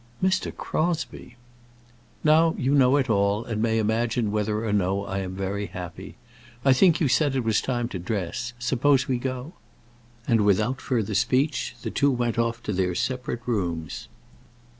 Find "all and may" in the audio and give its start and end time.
3.07-3.77